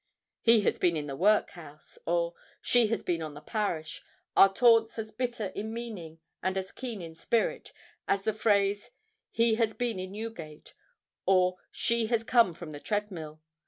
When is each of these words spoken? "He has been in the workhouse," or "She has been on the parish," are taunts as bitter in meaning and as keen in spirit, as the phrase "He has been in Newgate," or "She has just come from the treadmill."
"He 0.41 0.61
has 0.61 0.79
been 0.79 0.97
in 0.97 1.05
the 1.05 1.15
workhouse," 1.15 1.99
or 2.07 2.33
"She 2.59 2.87
has 2.87 3.03
been 3.03 3.21
on 3.21 3.35
the 3.35 3.39
parish," 3.39 4.01
are 4.35 4.51
taunts 4.51 4.97
as 4.97 5.11
bitter 5.11 5.49
in 5.53 5.71
meaning 5.71 6.17
and 6.41 6.57
as 6.57 6.71
keen 6.71 7.03
in 7.03 7.13
spirit, 7.13 7.71
as 8.07 8.23
the 8.23 8.33
phrase 8.33 8.89
"He 9.29 9.53
has 9.61 9.75
been 9.75 9.99
in 9.99 10.13
Newgate," 10.13 10.73
or 11.27 11.57
"She 11.69 12.07
has 12.07 12.21
just 12.21 12.27
come 12.31 12.55
from 12.55 12.71
the 12.71 12.79
treadmill." 12.79 13.43